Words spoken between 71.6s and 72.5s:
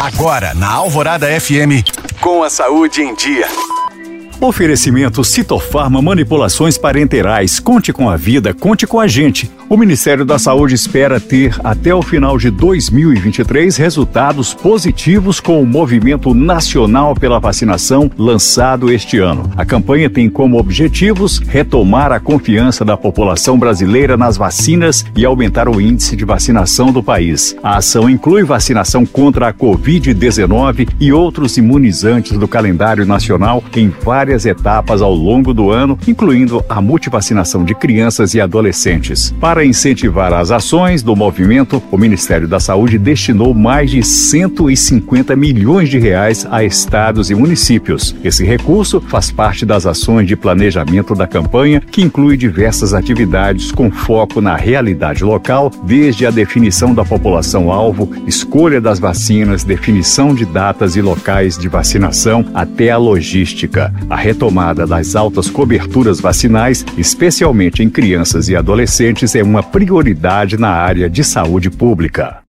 pública.